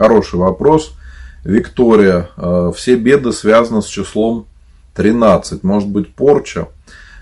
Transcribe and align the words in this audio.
Хороший 0.00 0.38
вопрос. 0.38 0.94
Виктория, 1.44 2.30
э, 2.38 2.72
все 2.74 2.96
беды 2.96 3.32
связаны 3.32 3.82
с 3.82 3.84
числом 3.84 4.46
13. 4.94 5.62
Может 5.62 5.90
быть 5.90 6.14
порча? 6.14 6.68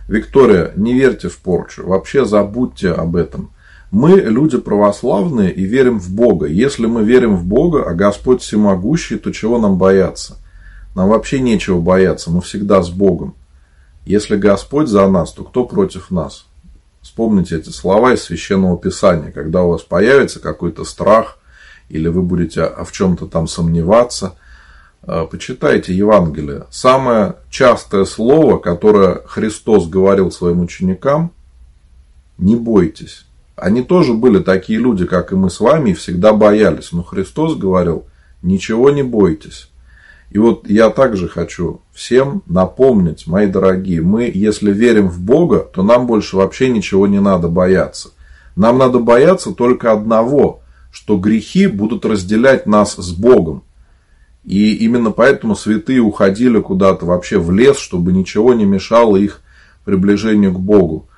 Виктория, 0.07 0.73
не 0.77 0.95
верьте 0.95 1.29
в 1.29 1.39
порчу. 1.39 1.89
Вообще 1.89 2.25
забудьте 2.25 2.93
об 2.93 3.17
этом. 3.17 3.51
Мы 3.91 4.21
люди 4.21 4.59
православные 4.59 5.53
и 5.53 5.65
верим 5.65 5.99
в 5.99 6.09
Бога. 6.11 6.47
Если 6.47 6.87
мы 6.87 7.03
верим 7.03 7.35
в 7.35 7.45
Бога, 7.45 7.83
а 7.83 7.95
Господь 7.95 8.43
всемогущий, 8.43 9.17
то 9.17 9.33
чего 9.33 9.59
нам 9.59 9.77
бояться? 9.77 10.37
Нам 10.95 11.09
вообще 11.09 11.41
нечего 11.41 11.81
бояться, 11.81 12.31
мы 12.31 12.43
всегда 12.43 12.81
с 12.83 12.91
Богом. 12.91 13.35
Если 14.07 14.37
Господь 14.37 14.87
за 14.87 15.09
нас, 15.09 15.33
то 15.33 15.43
кто 15.43 15.65
против 15.65 16.13
нас? 16.13 16.47
Вспомните 17.03 17.57
эти 17.57 17.71
слова 17.71 18.13
из 18.13 18.23
Священного 18.23 18.79
Писания, 18.79 19.33
когда 19.33 19.65
у 19.65 19.71
вас 19.71 19.83
появится 19.83 20.39
какой-то 20.39 20.85
страх, 20.85 21.39
или 21.89 22.09
вы 22.09 22.23
будете 22.23 22.71
в 22.85 22.93
чем-то 22.93 23.27
там 23.27 23.47
сомневаться, 23.47 24.35
э, 25.03 25.27
почитайте 25.31 25.95
Евангелие. 25.95 26.67
Самое 26.71 27.37
частое 27.51 28.05
слово, 28.05 28.59
которое 28.59 29.23
Христос 29.27 29.89
говорил 29.89 30.31
своим 30.31 30.61
ученикам, 30.61 31.33
не 32.37 32.57
бойтесь. 32.57 33.25
Они 33.57 33.83
тоже 33.83 34.15
были 34.15 34.39
такие 34.39 34.79
люди, 34.79 35.05
как 35.05 35.33
и 35.33 35.37
мы 35.37 35.51
с 35.51 35.59
вами, 35.61 35.91
и 35.91 35.95
всегда 35.95 36.33
боялись. 36.33 36.93
Но 36.93 37.03
Христос 37.03 37.57
говорил, 37.57 38.07
ничего 38.43 38.91
не 38.91 39.03
бойтесь. 39.03 39.69
И 40.31 40.39
вот 40.39 40.69
я 40.69 40.91
также 40.91 41.29
хочу 41.29 41.81
всем 41.93 42.43
напомнить, 42.47 43.27
мои 43.27 43.47
дорогие, 43.47 44.03
мы, 44.03 44.31
если 44.33 44.73
верим 44.73 45.09
в 45.09 45.21
Бога, 45.21 45.61
то 45.61 45.83
нам 45.83 46.07
больше 46.07 46.37
вообще 46.37 46.69
ничего 46.69 47.07
не 47.07 47.19
надо 47.19 47.49
бояться. 47.49 48.11
Нам 48.55 48.77
надо 48.77 48.99
бояться 48.99 49.53
только 49.53 49.91
одного, 49.91 50.61
что 50.91 51.17
грехи 51.17 51.67
будут 51.67 52.05
разделять 52.05 52.67
нас 52.67 52.95
с 52.97 53.13
Богом. 53.13 53.63
И 54.45 54.75
именно 54.77 55.11
поэтому 55.11 55.55
святые 55.55 56.01
уходили 56.01 56.61
куда-то 56.61 57.05
вообще 57.05 57.39
в 57.39 57.53
лес, 57.53 57.79
чтобы 57.79 58.13
ничего 58.13 58.55
не 58.55 58.65
мешало 58.65 59.17
их 59.17 59.43
приближению 59.85 60.53
к 60.53 60.61
Богу. 60.61 61.09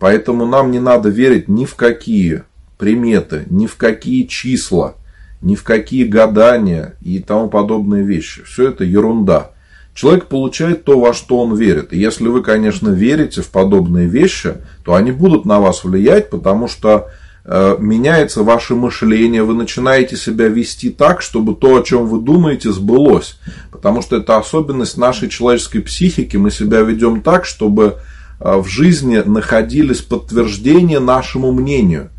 Поэтому 0.00 0.46
нам 0.46 0.70
не 0.70 0.78
надо 0.78 1.08
верить 1.08 1.48
ни 1.48 1.64
в 1.64 1.74
какие 1.74 2.44
приметы, 2.78 3.44
ни 3.50 3.66
в 3.66 3.76
какие 3.76 4.24
числа, 4.24 4.94
ни 5.40 5.54
в 5.54 5.64
какие 5.64 6.04
гадания 6.04 6.94
и 7.02 7.18
тому 7.18 7.48
подобные 7.48 8.04
вещи. 8.04 8.42
Все 8.44 8.68
это 8.68 8.84
ерунда. 8.84 9.50
Человек 9.94 10.26
получает 10.26 10.84
то, 10.84 10.98
во 10.98 11.12
что 11.12 11.38
он 11.38 11.54
верит. 11.54 11.92
И 11.92 11.98
если 11.98 12.28
вы, 12.28 12.42
конечно, 12.42 12.88
верите 12.88 13.42
в 13.42 13.50
подобные 13.50 14.06
вещи, 14.06 14.54
то 14.84 14.94
они 14.94 15.12
будут 15.12 15.44
на 15.44 15.60
вас 15.60 15.84
влиять, 15.84 16.30
потому 16.30 16.66
что 16.66 17.10
меняется 17.44 18.42
ваше 18.42 18.74
мышление, 18.74 19.42
вы 19.42 19.54
начинаете 19.54 20.16
себя 20.16 20.48
вести 20.48 20.90
так, 20.90 21.22
чтобы 21.22 21.54
то, 21.54 21.76
о 21.76 21.82
чем 21.82 22.06
вы 22.06 22.20
думаете, 22.20 22.70
сбылось. 22.70 23.38
Потому 23.70 24.00
что 24.02 24.16
это 24.16 24.36
особенность 24.36 24.96
нашей 24.96 25.28
человеческой 25.28 25.80
психики. 25.80 26.36
Мы 26.36 26.50
себя 26.50 26.82
ведем 26.82 27.20
так, 27.20 27.44
чтобы 27.44 27.98
Э, 28.42 28.56
в 28.56 28.66
жизни 28.66 29.18
находились 29.18 30.02
подтверждения 30.02 30.98
нашему 30.98 31.52
мнению. 31.52 32.10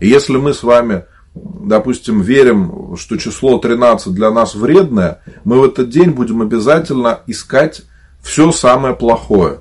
И 0.00 0.08
если 0.08 0.36
мы 0.36 0.52
с 0.52 0.62
вами, 0.62 1.04
допустим, 1.34 2.20
верим, 2.20 2.96
что 2.98 3.16
число 3.16 3.58
13 3.58 4.12
для 4.12 4.30
нас 4.30 4.54
вредное, 4.56 5.22
мы 5.44 5.60
в 5.60 5.64
этот 5.64 5.88
день 5.88 6.10
будем 6.10 6.42
обязательно 6.42 7.20
искать 7.28 7.82
все 8.20 8.50
самое 8.50 8.94
плохое. 8.96 9.60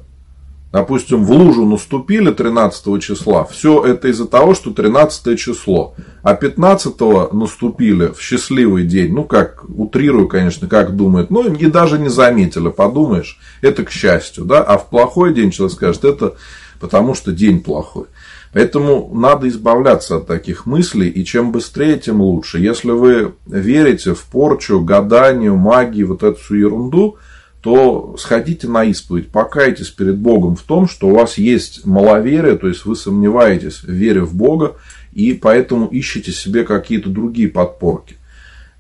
Допустим, 0.72 1.24
в 1.24 1.32
лужу 1.32 1.66
наступили 1.66 2.30
13 2.30 3.02
числа, 3.02 3.46
все 3.46 3.86
это 3.86 4.10
из-за 4.10 4.28
того, 4.28 4.54
что 4.54 4.72
13 4.72 5.40
число. 5.40 5.96
А 6.24 6.34
15 6.36 7.32
наступили 7.32 8.08
в 8.08 8.22
счастливый 8.22 8.84
день, 8.86 9.14
ну 9.14 9.24
как, 9.24 9.64
утрирую, 9.70 10.28
конечно, 10.28 10.68
как 10.68 10.96
думает, 10.96 11.30
ну 11.30 11.48
и 11.48 11.66
даже 11.68 11.98
не 11.98 12.10
заметили, 12.10 12.70
подумаешь, 12.70 13.40
это 13.62 13.86
к 13.86 13.92
счастью, 13.92 14.44
да, 14.44 14.62
а 14.62 14.78
в 14.78 14.90
плохой 14.90 15.34
день 15.34 15.52
человек 15.52 15.76
скажет, 15.76 16.04
это 16.04 16.36
потому 16.80 17.14
что 17.16 17.32
день 17.32 17.62
плохой. 17.62 18.06
Поэтому 18.54 19.12
надо 19.14 19.48
избавляться 19.48 20.18
от 20.18 20.28
таких 20.28 20.66
мыслей, 20.66 21.10
и 21.10 21.24
чем 21.26 21.52
быстрее, 21.52 21.98
тем 21.98 22.22
лучше. 22.22 22.60
Если 22.60 22.92
вы 22.92 23.34
верите 23.46 24.14
в 24.14 24.24
порчу, 24.24 24.82
гаданию, 24.82 25.56
магии, 25.56 26.04
вот 26.04 26.24
эту 26.24 26.40
всю 26.40 26.56
ерунду, 26.56 27.18
то 27.68 28.16
сходите 28.18 28.70
на 28.70 28.86
исповедь, 28.86 29.28
покайтесь 29.30 29.90
перед 29.90 30.18
Богом 30.18 30.56
в 30.56 30.62
том, 30.62 30.88
что 30.88 31.10
у 31.10 31.16
вас 31.16 31.38
есть 31.38 31.86
маловерие, 31.86 32.56
то 32.56 32.70
есть 32.70 32.86
вы 32.86 32.96
сомневаетесь 32.96 33.84
в 33.84 33.92
вере 33.92 34.22
в 34.22 34.34
Бога, 34.34 34.78
и 35.12 35.34
поэтому 35.34 35.88
ищете 35.88 36.32
себе 36.32 36.64
какие-то 36.64 37.10
другие 37.10 37.50
подпорки. 37.50 38.16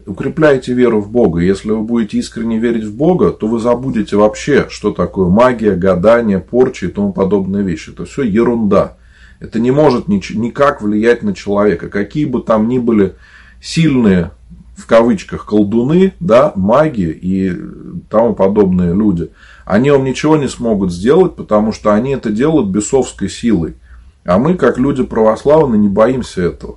Укрепляйте 0.05 0.71
веру 0.71 1.01
в 1.01 1.11
Бога. 1.11 1.41
Если 1.41 1.69
вы 1.69 1.81
будете 1.81 2.17
искренне 2.19 2.59
верить 2.59 2.85
в 2.85 2.95
Бога, 2.95 3.31
то 3.31 3.47
вы 3.47 3.59
забудете 3.59 4.15
вообще, 4.15 4.67
что 4.69 4.93
такое 4.93 5.27
магия, 5.27 5.75
гадание, 5.75 6.39
порча 6.39 6.85
и 6.85 6.89
тому 6.89 7.11
подобные 7.11 7.63
вещи. 7.63 7.89
Это 7.89 8.05
все 8.05 8.21
ерунда. 8.21 8.95
Это 9.41 9.59
не 9.59 9.71
может 9.71 10.07
никак 10.07 10.81
влиять 10.81 11.23
на 11.23 11.35
человека. 11.35 11.89
Какие 11.89 12.23
бы 12.23 12.41
там 12.41 12.69
ни 12.69 12.79
были 12.79 13.15
сильные 13.61 14.31
в 14.77 14.85
кавычках 14.85 15.45
колдуны, 15.45 16.13
да, 16.19 16.53
маги 16.55 17.09
и 17.09 17.51
тому 18.09 18.35
подобные 18.35 18.93
люди, 18.93 19.31
они 19.65 19.89
вам 19.89 20.03
ничего 20.03 20.37
не 20.37 20.47
смогут 20.47 20.93
сделать, 20.93 21.35
потому 21.35 21.71
что 21.71 21.93
они 21.93 22.11
это 22.11 22.29
делают 22.29 22.67
бесовской 22.69 23.27
силой. 23.27 23.73
А 24.23 24.37
мы, 24.37 24.53
как 24.53 24.77
люди 24.77 25.03
православные, 25.03 25.79
не 25.79 25.89
боимся 25.89 26.43
этого. 26.43 26.75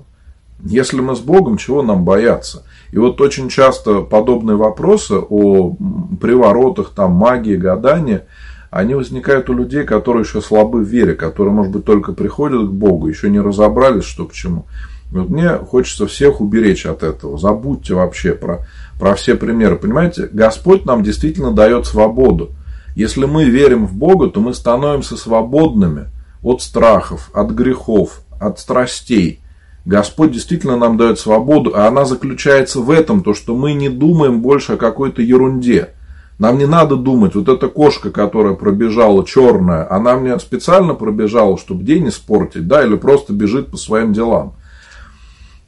Если 0.62 1.00
мы 1.00 1.15
с 1.15 1.21
Богом, 1.21 1.59
чего 1.59 1.83
нам 1.83 2.05
бояться? 2.05 2.65
И 2.91 2.99
вот 2.99 3.21
очень 3.21 3.49
часто 3.49 4.00
подобные 4.00 4.56
вопросы 4.56 5.15
о 5.16 5.77
приворотах, 6.21 6.91
там, 6.94 7.12
магии, 7.12 7.56
гадания, 7.56 8.27
они 8.71 8.94
возникают 8.94 9.50
у 9.50 9.55
людей, 9.55 9.84
которые 9.84 10.22
еще 10.22 10.41
слабы 10.41 10.81
в 10.81 10.89
вере, 10.89 11.15
которые, 11.15 11.53
может 11.53 11.72
быть, 11.72 11.84
только 11.84 12.12
приходят 12.12 12.69
к 12.69 12.72
Богу, 12.72 13.09
еще 13.09 13.28
не 13.28 13.41
разобрались, 13.41 14.05
что 14.05 14.27
к 14.27 14.33
чему. 14.33 14.66
Вот 15.10 15.28
мне 15.28 15.50
хочется 15.56 16.06
всех 16.06 16.41
уберечь 16.41 16.87
от 16.87 17.03
этого. 17.03 17.37
Забудьте 17.37 17.94
вообще 17.94 18.32
про, 18.32 18.66
про 18.98 19.15
все 19.15 19.34
примеры. 19.34 19.76
Понимаете, 19.76 20.28
Господь 20.32 20.84
нам 20.84 21.03
действительно 21.03 21.53
дает 21.53 21.87
свободу. 21.87 22.50
Если 22.94 23.25
мы 23.25 23.44
верим 23.44 23.87
в 23.87 23.94
Бога, 23.94 24.28
то 24.28 24.41
мы 24.41 24.54
становимся 24.54 25.16
свободными 25.16 26.06
от 26.43 26.62
страхов, 26.62 27.31
от 27.32 27.50
грехов, 27.50 28.22
от 28.41 28.59
страстей. 28.59 29.41
Господь 29.84 30.32
действительно 30.32 30.76
нам 30.76 30.97
дает 30.97 31.19
свободу, 31.19 31.72
а 31.75 31.88
она 31.88 32.04
заключается 32.04 32.81
в 32.81 32.91
этом, 32.91 33.22
то, 33.22 33.34
что 33.34 33.56
мы 33.56 33.72
не 33.72 33.88
думаем 33.88 34.41
больше 34.41 34.75
о 34.75 34.77
какой-то 34.77 35.22
ерунде. 35.22 35.91
Нам 36.38 36.56
не 36.59 36.66
надо 36.66 36.97
думать, 36.97 37.34
вот 37.34 37.48
эта 37.48 37.69
кошка, 37.69 38.10
которая 38.10 38.54
пробежала 38.54 39.27
черная, 39.27 39.91
она 39.91 40.16
мне 40.16 40.38
специально 40.38 40.94
пробежала, 40.94 41.59
чтобы 41.59 41.84
день 41.84 42.09
испортить, 42.09 42.66
да, 42.66 42.82
или 42.82 42.97
просто 42.97 43.32
бежит 43.32 43.71
по 43.71 43.77
своим 43.77 44.12
делам. 44.12 44.54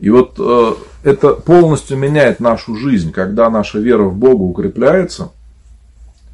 И 0.02 0.10
вот 0.10 0.34
э, 0.36 0.74
это 1.04 1.34
полностью 1.34 1.96
меняет 1.96 2.40
нашу 2.40 2.74
жизнь. 2.74 3.12
Когда 3.12 3.48
наша 3.48 3.78
вера 3.78 4.02
в 4.02 4.16
Бога 4.16 4.42
укрепляется, 4.42 5.30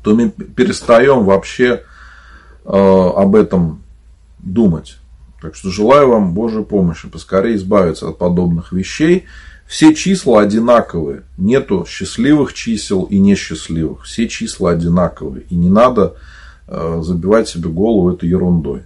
то 0.02 0.14
мы 0.14 0.30
перестаем 0.30 1.26
вообще 1.26 1.82
э, 2.64 2.70
об 2.72 3.36
этом 3.36 3.82
думать. 4.38 4.96
Так 5.42 5.54
что 5.54 5.68
желаю 5.68 6.08
вам 6.08 6.32
Божьей 6.32 6.64
помощи, 6.64 7.08
поскорее 7.08 7.56
избавиться 7.56 8.08
от 8.08 8.16
подобных 8.16 8.72
вещей. 8.72 9.26
Все 9.66 9.94
числа 9.94 10.40
одинаковые. 10.40 11.24
Нету 11.36 11.84
счастливых 11.86 12.54
чисел 12.54 13.02
и 13.02 13.18
несчастливых. 13.18 14.04
Все 14.04 14.28
числа 14.28 14.70
одинаковые. 14.70 15.44
И 15.50 15.54
не 15.54 15.68
надо 15.68 16.14
э, 16.66 17.00
забивать 17.02 17.50
себе 17.50 17.68
голову 17.68 18.14
этой 18.14 18.30
ерундой. 18.30 18.84